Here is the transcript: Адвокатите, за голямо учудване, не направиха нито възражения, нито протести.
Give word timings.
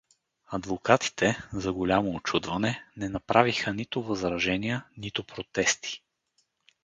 Адвокатите, 0.47 1.37
за 1.53 1.73
голямо 1.73 2.15
учудване, 2.15 2.85
не 2.97 3.09
направиха 3.09 3.73
нито 3.73 4.03
възражения, 4.03 4.85
нито 4.97 5.23
протести. 5.23 6.01